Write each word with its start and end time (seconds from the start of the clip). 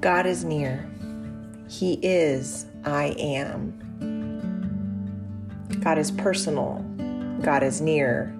God 0.00 0.24
is 0.24 0.44
near. 0.44 0.88
He 1.68 1.94
is 2.02 2.64
I 2.84 3.14
am. 3.18 3.76
God 5.80 5.98
is 5.98 6.10
personal. 6.10 6.78
God 7.42 7.62
is 7.62 7.82
near. 7.82 8.34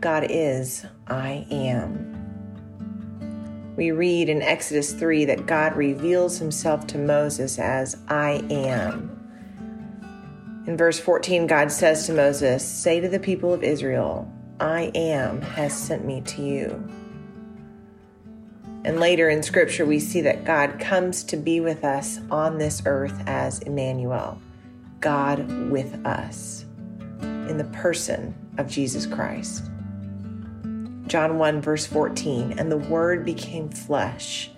God 0.00 0.26
is 0.30 0.86
I 1.06 1.46
am. 1.50 2.10
We 3.76 3.90
read 3.90 4.30
in 4.30 4.40
Exodus 4.40 4.94
3 4.94 5.26
that 5.26 5.46
God 5.46 5.76
reveals 5.76 6.38
himself 6.38 6.86
to 6.88 6.98
Moses 6.98 7.58
as 7.58 7.98
I 8.08 8.42
am. 8.50 9.10
In 10.66 10.78
verse 10.78 10.98
14, 10.98 11.46
God 11.46 11.70
says 11.70 12.06
to 12.06 12.14
Moses, 12.14 12.66
Say 12.66 13.00
to 13.00 13.08
the 13.08 13.18
people 13.18 13.52
of 13.52 13.62
Israel, 13.62 14.32
I 14.60 14.90
am 14.94 15.42
has 15.42 15.76
sent 15.76 16.06
me 16.06 16.22
to 16.22 16.42
you. 16.42 17.03
And 18.84 19.00
later 19.00 19.30
in 19.30 19.42
Scripture, 19.42 19.86
we 19.86 19.98
see 19.98 20.20
that 20.20 20.44
God 20.44 20.78
comes 20.78 21.24
to 21.24 21.36
be 21.36 21.60
with 21.60 21.84
us 21.84 22.20
on 22.30 22.58
this 22.58 22.82
earth 22.84 23.22
as 23.26 23.60
Emmanuel, 23.60 24.38
God 25.00 25.70
with 25.70 26.04
us, 26.06 26.66
in 27.22 27.56
the 27.56 27.64
person 27.72 28.34
of 28.58 28.68
Jesus 28.68 29.06
Christ. 29.06 29.64
John 31.06 31.38
1, 31.38 31.62
verse 31.62 31.86
14, 31.86 32.58
and 32.58 32.70
the 32.70 32.76
Word 32.76 33.24
became 33.24 33.68
flesh 33.70 34.50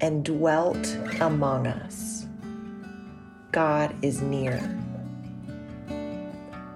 and 0.00 0.24
dwelt 0.24 0.96
among 1.20 1.66
us. 1.66 2.26
God 3.52 3.94
is 4.02 4.20
near. 4.20 4.58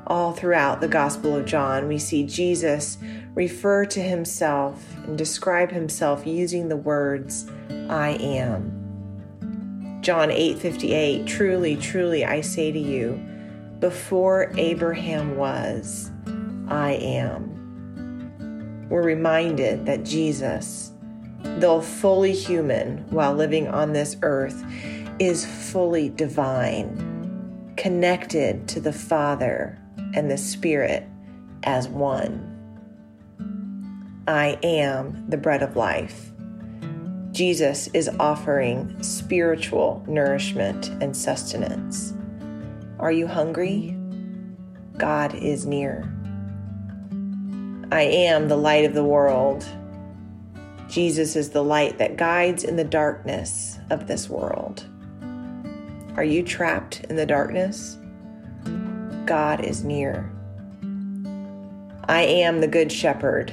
All 0.06 0.32
throughout 0.32 0.80
the 0.80 0.88
Gospel 0.88 1.34
of 1.36 1.46
John, 1.46 1.88
we 1.88 1.98
see 1.98 2.24
Jesus 2.24 2.98
refer 3.34 3.86
to 3.86 4.00
himself 4.00 4.84
and 5.04 5.16
describe 5.16 5.70
himself 5.70 6.26
using 6.26 6.68
the 6.68 6.76
words, 6.76 7.46
I 7.88 8.10
am. 8.20 10.00
John 10.02 10.30
8:58 10.30 11.26
Truly 11.26 11.76
truly 11.76 12.24
I 12.26 12.42
say 12.42 12.70
to 12.70 12.78
you 12.78 13.18
before 13.80 14.52
Abraham 14.58 15.36
was 15.36 16.10
I 16.68 16.92
am. 16.92 18.86
We're 18.90 19.02
reminded 19.02 19.86
that 19.86 20.04
Jesus 20.04 20.92
though 21.58 21.80
fully 21.80 22.32
human 22.32 22.98
while 23.10 23.34
living 23.34 23.68
on 23.68 23.92
this 23.92 24.16
earth 24.22 24.62
is 25.18 25.46
fully 25.46 26.10
divine 26.10 27.72
connected 27.76 28.68
to 28.68 28.80
the 28.80 28.92
Father 28.92 29.78
and 30.14 30.30
the 30.30 30.38
Spirit 30.38 31.06
as 31.64 31.88
one. 31.88 32.50
I 34.26 34.58
am 34.62 35.28
the 35.28 35.36
bread 35.36 35.62
of 35.62 35.76
life. 35.76 36.32
Jesus 37.32 37.88
is 37.88 38.08
offering 38.20 39.02
spiritual 39.02 40.04
nourishment 40.06 40.88
and 41.02 41.16
sustenance. 41.16 42.14
Are 42.98 43.12
you 43.12 43.26
hungry? 43.26 43.98
God 44.96 45.34
is 45.34 45.66
near. 45.66 46.10
I 47.90 48.02
am 48.02 48.48
the 48.48 48.56
light 48.56 48.84
of 48.84 48.94
the 48.94 49.04
world. 49.04 49.66
Jesus 50.88 51.34
is 51.34 51.50
the 51.50 51.64
light 51.64 51.98
that 51.98 52.16
guides 52.16 52.62
in 52.62 52.76
the 52.76 52.84
darkness 52.84 53.78
of 53.90 54.06
this 54.06 54.28
world. 54.28 54.86
Are 56.16 56.24
you 56.24 56.44
trapped 56.44 57.00
in 57.10 57.16
the 57.16 57.26
darkness? 57.26 57.98
God 59.26 59.64
is 59.64 59.84
near. 59.84 60.30
I 62.06 62.22
am 62.22 62.60
the 62.60 62.68
Good 62.68 62.92
Shepherd. 62.92 63.52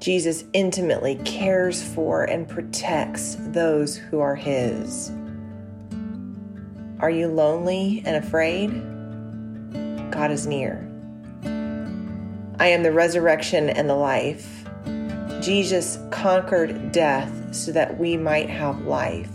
Jesus 0.00 0.44
intimately 0.52 1.14
cares 1.24 1.82
for 1.82 2.24
and 2.24 2.46
protects 2.46 3.36
those 3.38 3.96
who 3.96 4.20
are 4.20 4.34
His. 4.34 5.10
Are 7.00 7.10
you 7.10 7.28
lonely 7.28 8.02
and 8.04 8.16
afraid? 8.16 8.70
God 10.10 10.30
is 10.30 10.46
near. 10.46 10.86
I 12.58 12.68
am 12.68 12.82
the 12.82 12.92
resurrection 12.92 13.70
and 13.70 13.88
the 13.88 13.94
life. 13.94 14.68
Jesus 15.40 15.98
conquered 16.10 16.92
death 16.92 17.54
so 17.54 17.72
that 17.72 17.98
we 17.98 18.16
might 18.18 18.50
have 18.50 18.82
life. 18.82 19.30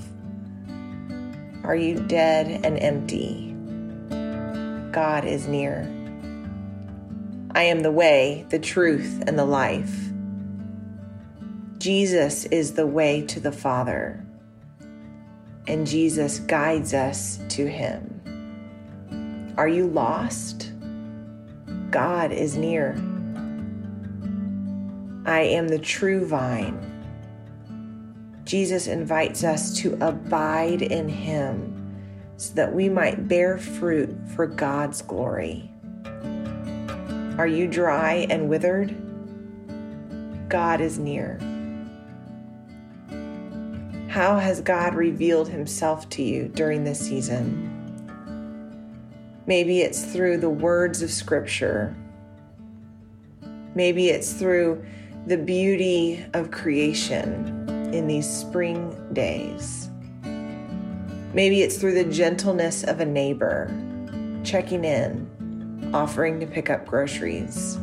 Are 1.64 1.76
you 1.76 2.00
dead 2.08 2.64
and 2.64 2.80
empty? 2.80 3.49
God 4.92 5.26
is 5.26 5.48
near. 5.48 5.82
I 7.52 7.64
am 7.64 7.82
the 7.82 7.92
way, 7.92 8.46
the 8.50 8.60
truth, 8.60 9.24
and 9.28 9.38
the 9.38 9.46
life. 9.46 9.96
Jesus 11.78 12.46
is 12.46 12.74
the 12.74 12.88
way 12.88 13.22
to 13.28 13.40
the 13.40 13.52
Father, 13.52 14.26
and 15.68 15.86
Jesus 15.86 16.40
guides 16.40 16.94
us 16.94 17.40
to 17.50 17.68
Him. 17.68 19.54
Are 19.58 19.68
you 19.68 19.88
lost? 19.88 20.72
God 21.92 22.32
is 22.32 22.58
near. 22.58 22.94
I 25.26 25.42
am 25.42 25.68
the 25.68 25.80
true 25.80 26.26
vine. 26.26 26.86
Jesus 28.44 28.88
invites 28.88 29.44
us 29.44 29.76
to 29.78 29.98
abide 30.02 30.82
in 30.82 31.08
Him 31.08 31.79
so 32.40 32.54
that 32.54 32.74
we 32.74 32.88
might 32.88 33.28
bear 33.28 33.58
fruit 33.58 34.16
for 34.34 34.48
God's 34.48 35.02
glory. 35.02 35.70
Are 37.38 37.48
you 37.48 37.68
dry 37.68 38.28
and 38.30 38.48
withered? 38.48 38.96
God 40.48 40.80
is 40.80 40.98
near. 40.98 41.38
How 44.08 44.40
has 44.40 44.62
God 44.62 44.96
revealed 44.96 45.50
himself 45.50 46.10
to 46.12 46.24
you 46.24 46.48
during 46.48 46.86
this 46.86 47.00
season? 47.00 47.76
Maybe 49.46 49.82
it's 49.82 50.06
through 50.06 50.38
the 50.38 50.50
words 50.50 51.02
of 51.02 51.12
Scripture. 51.12 51.94
Maybe 53.76 54.10
it's 54.10 54.32
through 54.32 54.86
the 55.28 55.38
beauty 55.38 56.26
of 56.34 56.52
creation 56.52 57.68
in 57.94 58.08
these 58.08 58.30
spring 58.30 58.96
days. 59.12 59.89
Maybe 61.34 61.62
it's 61.62 61.78
through 61.78 61.94
the 61.94 62.06
gentleness 62.06 62.84
of 62.84 63.00
a 63.00 63.06
neighbor 63.06 63.72
checking 64.44 64.86
in, 64.86 65.92
offering 65.94 66.40
to 66.40 66.48
pick 66.48 66.70
up 66.70 66.86
groceries 66.86 67.78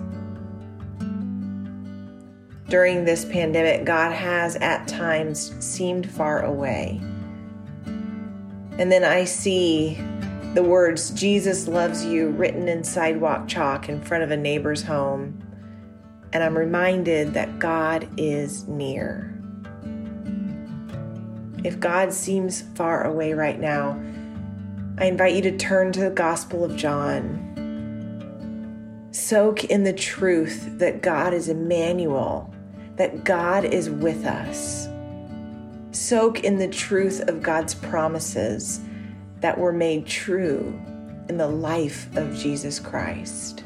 during 2.69 3.05
this 3.05 3.25
pandemic, 3.25 3.84
God 3.84 4.12
has 4.12 4.57
at 4.57 4.89
times 4.89 5.55
seemed 5.65 6.11
far 6.11 6.45
away. 6.45 7.01
And 8.79 8.91
then 8.91 9.05
I 9.05 9.25
see 9.25 9.95
the 10.55 10.63
words, 10.63 11.11
Jesus 11.11 11.69
loves 11.69 12.05
you, 12.05 12.31
written 12.31 12.69
in 12.69 12.83
sidewalk 12.83 13.47
chalk 13.47 13.89
in 13.89 14.03
front 14.03 14.25
of 14.25 14.31
a 14.31 14.37
neighbor's 14.37 14.83
home. 14.83 15.43
And 16.33 16.43
I'm 16.43 16.59
reminded 16.59 17.34
that 17.34 17.59
God 17.59 18.09
is 18.17 18.67
near. 18.67 19.35
If 21.66 21.81
God 21.81 22.12
seems 22.12 22.62
far 22.77 23.04
away 23.04 23.32
right 23.32 23.59
now, 23.59 24.00
I 24.99 25.06
invite 25.06 25.34
you 25.34 25.43
to 25.43 25.59
turn 25.59 25.91
to 25.94 26.00
the 26.00 26.10
Gospel 26.10 26.65
of 26.65 26.77
John. 26.77 27.43
Soak 29.10 29.65
in 29.65 29.82
the 29.82 29.93
truth 29.93 30.78
that 30.78 31.03
God 31.03 31.34
is 31.34 31.49
Emmanuel, 31.49 32.54
that 32.94 33.25
God 33.25 33.65
is 33.65 33.91
with 33.91 34.27
us. 34.27 34.88
Soak 35.91 36.44
in 36.44 36.59
the 36.59 36.69
truth 36.69 37.21
of 37.28 37.43
God's 37.43 37.75
promises 37.75 38.81
that 39.41 39.59
were 39.59 39.72
made 39.72 40.06
true 40.06 40.80
in 41.28 41.36
the 41.36 41.48
life 41.48 42.16
of 42.16 42.33
Jesus 42.36 42.78
Christ. 42.78 43.65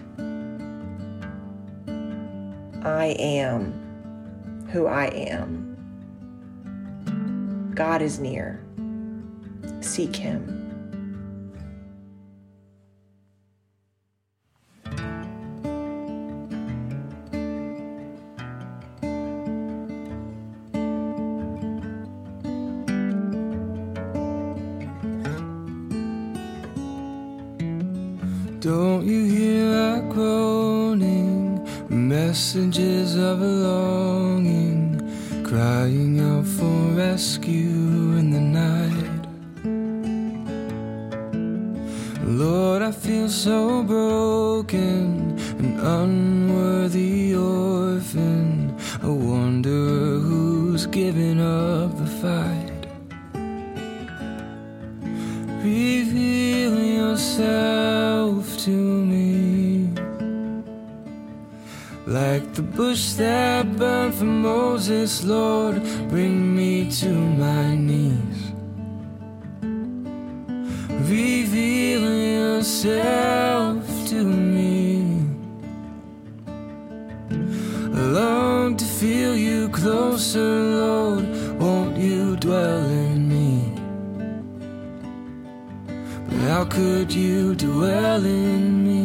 I 2.83 3.15
am 3.19 4.69
who 4.73 4.87
I 4.87 5.09
am. 5.09 5.60
God 7.81 8.03
is 8.03 8.19
near. 8.19 8.63
Seek 9.81 10.15
Him. 10.15 10.45
Don't 28.61 29.07
you 29.07 29.25
hear 29.25 29.75
our 29.75 30.03
groaning, 30.13 31.67
messages 31.89 33.17
of 33.17 33.41
longing, 33.41 35.01
crying 35.43 36.21
out 36.21 36.45
for 36.45 36.80
rescue 37.01 38.19
in 38.21 38.27
the 38.37 38.45
night. 38.63 39.23
Lord, 42.43 42.83
I 42.83 42.93
feel 42.93 43.29
so 43.29 43.83
broken, 43.83 45.05
an 45.65 45.73
unworthy 46.01 47.35
orphan. 47.35 48.77
I 49.03 49.11
wonder 49.33 49.85
who's 50.27 50.85
giving 51.01 51.39
up 51.41 51.91
the 52.03 52.11
fight. 52.23 52.83
Reveal 55.65 56.75
yourself 56.99 58.43
to 58.67 58.77
me. 59.10 59.10
Like 62.11 62.55
the 62.55 62.63
bush 62.63 63.13
that 63.13 63.77
burned 63.77 64.15
for 64.15 64.25
Moses, 64.25 65.23
Lord, 65.23 65.81
bring 66.09 66.57
me 66.57 66.91
to 66.91 67.09
my 67.09 67.77
knees. 67.77 68.51
Reveal 71.09 72.03
yourself 72.13 73.87
to 74.09 74.25
me. 74.25 75.25
I 77.95 78.03
long 78.19 78.77
to 78.77 78.85
feel 78.85 79.37
you 79.37 79.69
closer, 79.69 80.41
Lord. 80.41 81.25
Won't 81.61 81.97
you 81.97 82.35
dwell 82.35 82.87
in 82.87 83.29
me? 83.29 83.73
But 86.27 86.39
how 86.49 86.65
could 86.65 87.13
you 87.13 87.55
dwell 87.55 88.25
in 88.25 88.85
me? 88.85 89.00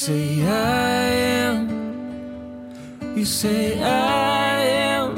Say 0.00 0.40
I 0.46 1.12
am. 1.44 1.60
You 3.14 3.26
say 3.26 3.82
I 3.82 4.62
am. 4.96 5.12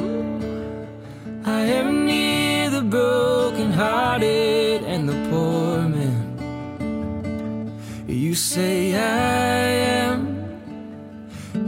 I 1.44 1.60
am 1.78 2.04
near 2.04 2.68
the 2.68 2.82
brokenhearted 2.82 4.82
and 4.82 5.08
the 5.08 5.14
poor 5.30 5.82
man. 5.94 6.24
You 8.08 8.34
say 8.34 8.96
I 8.96 9.66
am. 10.08 10.20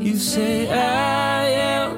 You 0.01 0.17
say 0.17 0.69
I 0.73 1.51
am. 1.77 1.91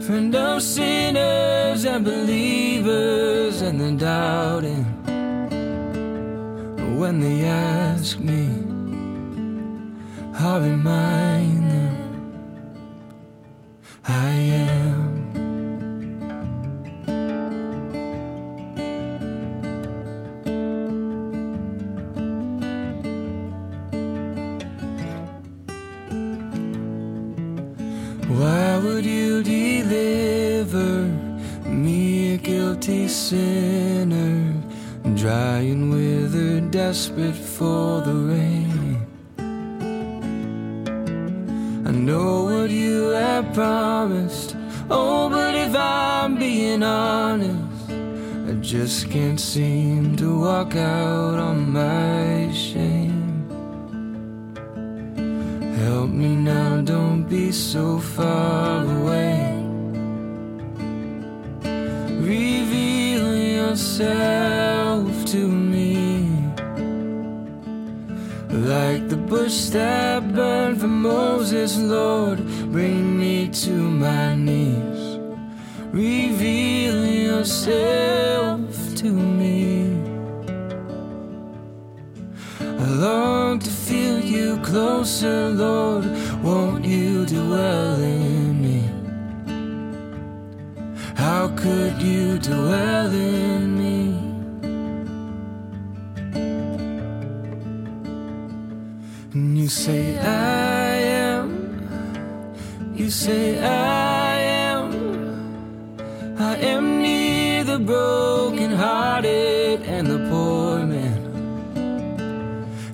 Friend 0.00 0.34
of 0.34 0.60
sinners 0.60 1.84
and 1.84 2.04
believers 2.04 3.62
and 3.62 3.80
the 3.80 3.92
doubting. 3.92 4.84
When 6.98 7.20
they 7.20 7.44
ask 7.44 8.18
me, 8.18 8.67
I'll 10.40 10.60
remind 10.60 11.68
them 11.68 11.96
I 14.06 14.30
am. 14.30 15.08
Why 28.28 28.78
would 28.78 29.04
you 29.04 29.42
deliver 29.42 31.08
me, 31.68 32.34
a 32.34 32.38
guilty 32.38 33.08
sinner, 33.08 34.54
dry 35.16 35.62
and 35.62 35.90
withered, 35.90 36.70
desperate 36.70 37.34
for 37.34 38.02
the 38.02 38.14
rain? 38.14 38.67
I 41.88 41.90
know 41.90 42.44
what 42.44 42.68
you 42.68 43.08
have 43.12 43.54
promised. 43.54 44.54
Oh, 44.90 45.30
but 45.30 45.54
if 45.54 45.74
I'm 45.74 46.36
being 46.36 46.82
honest, 46.82 47.90
I 48.46 48.52
just 48.60 49.08
can't 49.10 49.40
seem 49.40 50.14
to 50.16 50.38
walk 50.38 50.76
out 50.76 51.38
on 51.38 51.72
my 51.72 52.52
shame. 52.52 53.48
Help 55.78 56.10
me 56.10 56.36
now, 56.36 56.82
don't 56.82 57.22
be 57.24 57.50
so 57.52 57.98
far 57.98 58.84
away. 58.84 59.64
Reveal 62.20 63.34
yourself 63.34 65.24
to 65.24 65.48
me. 65.48 65.67
The 69.08 69.16
bush 69.16 69.70
that 69.70 70.34
burned 70.34 70.80
for 70.80 70.88
Moses, 70.88 71.78
Lord, 71.78 72.38
bring 72.70 73.18
me 73.18 73.48
to 73.48 73.70
my 73.70 74.34
knees. 74.34 75.18
Reveal 75.92 77.06
yourself 77.06 78.60
to 78.96 79.10
me. 79.10 79.96
I 82.60 82.86
long 83.06 83.58
to 83.60 83.70
feel 83.70 84.20
you 84.20 84.58
closer, 84.58 85.48
Lord. 85.48 86.04
Won't 86.42 86.84
you 86.84 87.24
dwell 87.24 88.00
in 88.02 88.60
me? 88.60 88.80
How 91.14 91.48
could 91.56 92.02
you 92.02 92.38
dwell 92.38 93.10
in 93.12 93.78
me? 93.78 93.97
You 99.68 99.72
say 99.72 100.16
I 100.16 100.96
am. 101.28 101.46
You 102.94 103.10
say 103.10 103.62
I 103.62 104.38
am. 104.72 104.88
I 106.38 106.56
am 106.56 107.02
near 107.02 107.64
the 107.64 107.78
brokenhearted 107.78 109.82
and 109.82 110.06
the 110.06 110.20
poor 110.30 110.86
man. 110.86 111.20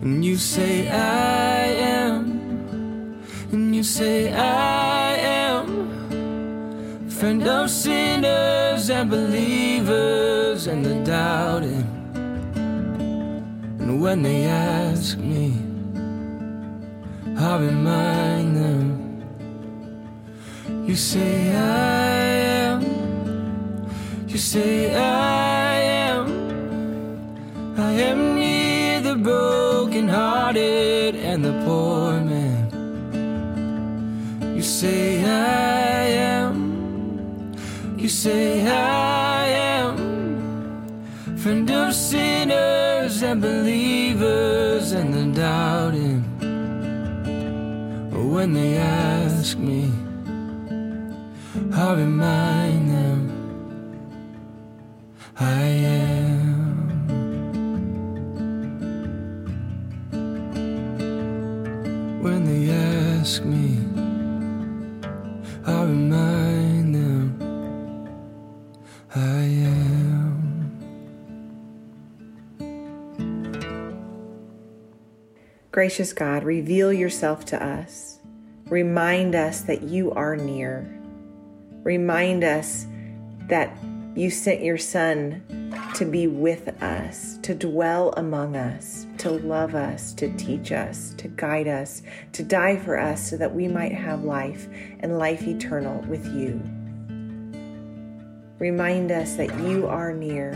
And 0.02 0.24
you 0.24 0.36
say 0.36 0.88
I 0.88 1.66
am. 2.00 3.22
And 3.52 3.76
you 3.76 3.84
say 3.84 4.32
I 4.32 5.14
am. 5.46 7.08
Friend 7.08 7.46
of 7.46 7.70
sinners 7.70 8.90
and 8.90 9.08
believers 9.08 10.66
and 10.66 10.84
the 10.84 10.96
doubting. 11.04 11.86
And 13.78 14.02
when 14.02 14.24
they 14.24 14.46
ask 14.46 15.16
me, 15.18 15.73
I'll 17.46 17.60
remind 17.60 18.56
them. 18.56 18.86
You 20.88 20.96
say 20.96 21.52
I 21.52 22.16
am. 22.68 22.80
You 24.26 24.38
say 24.38 24.94
I 24.94 25.74
am. 26.08 26.26
I 27.76 27.90
am 28.08 28.38
near 28.38 29.02
the 29.02 29.16
brokenhearted 29.16 31.16
and 31.16 31.44
the 31.44 31.52
poor 31.66 32.18
man. 32.32 32.64
You 34.56 34.62
say 34.62 35.22
I 35.22 36.06
am. 36.40 36.56
You 37.98 38.08
say 38.08 38.66
I 38.66 39.48
am. 39.80 39.96
Friend 41.36 41.70
of 41.70 41.92
sinners 41.92 43.22
and 43.22 43.42
believers 43.42 44.92
and 44.92 45.12
the 45.12 45.26
doubting. 45.40 46.03
When 48.24 48.52
they 48.54 48.76
ask 48.76 49.58
me, 49.58 49.92
I'll 51.72 51.96
remind 51.96 52.90
them 52.90 53.30
I 55.38 55.62
am. 55.62 56.08
When 62.22 62.44
they 62.44 62.70
ask 62.70 63.44
me, 63.44 63.78
I'll 65.66 65.86
remind 65.86 66.94
them 66.94 67.38
I 69.14 69.20
am. 69.20 70.34
Gracious 75.70 76.12
God, 76.12 76.42
reveal 76.42 76.92
yourself 76.92 77.44
to 77.46 77.62
us. 77.62 78.13
Remind 78.70 79.34
us 79.34 79.60
that 79.62 79.82
you 79.82 80.10
are 80.12 80.36
near. 80.36 80.90
Remind 81.82 82.44
us 82.44 82.86
that 83.46 83.76
you 84.14 84.30
sent 84.30 84.62
your 84.62 84.78
Son 84.78 85.42
to 85.96 86.06
be 86.06 86.28
with 86.28 86.68
us, 86.82 87.38
to 87.42 87.54
dwell 87.54 88.14
among 88.16 88.56
us, 88.56 89.06
to 89.18 89.32
love 89.32 89.74
us, 89.74 90.14
to 90.14 90.34
teach 90.38 90.72
us, 90.72 91.12
to 91.18 91.28
guide 91.28 91.68
us, 91.68 92.02
to 92.32 92.42
die 92.42 92.78
for 92.78 92.98
us 92.98 93.28
so 93.28 93.36
that 93.36 93.54
we 93.54 93.68
might 93.68 93.92
have 93.92 94.24
life 94.24 94.66
and 95.00 95.18
life 95.18 95.46
eternal 95.46 96.00
with 96.08 96.24
you. 96.34 96.58
Remind 98.58 99.12
us 99.12 99.36
that 99.36 99.54
you 99.60 99.86
are 99.88 100.14
near. 100.14 100.52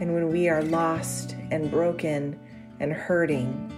And 0.00 0.12
when 0.12 0.32
we 0.32 0.48
are 0.48 0.64
lost 0.64 1.36
and 1.52 1.70
broken 1.70 2.36
and 2.80 2.92
hurting, 2.92 3.72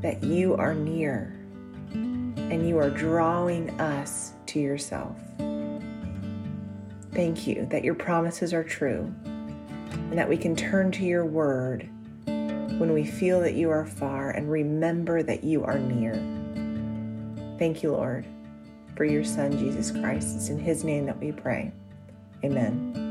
that 0.00 0.22
you 0.22 0.54
are 0.54 0.74
near 0.74 1.39
and 2.50 2.68
you 2.68 2.78
are 2.78 2.90
drawing 2.90 3.70
us 3.80 4.32
to 4.46 4.60
yourself. 4.60 5.16
Thank 7.12 7.46
you 7.46 7.66
that 7.70 7.84
your 7.84 7.94
promises 7.94 8.52
are 8.52 8.64
true 8.64 9.12
and 9.24 10.18
that 10.18 10.28
we 10.28 10.36
can 10.36 10.54
turn 10.56 10.90
to 10.92 11.04
your 11.04 11.24
word 11.24 11.88
when 12.26 12.92
we 12.92 13.04
feel 13.04 13.40
that 13.40 13.54
you 13.54 13.70
are 13.70 13.84
far 13.84 14.30
and 14.30 14.50
remember 14.50 15.22
that 15.22 15.44
you 15.44 15.64
are 15.64 15.78
near. 15.78 16.14
Thank 17.58 17.82
you, 17.82 17.92
Lord. 17.92 18.24
for 18.96 19.04
your 19.06 19.24
Son, 19.24 19.56
Jesus 19.56 19.90
Christ. 19.90 20.36
It's 20.36 20.50
in 20.50 20.58
his 20.58 20.84
name 20.84 21.06
that 21.06 21.18
we 21.18 21.32
pray. 21.32 21.72
Amen. 22.44 23.09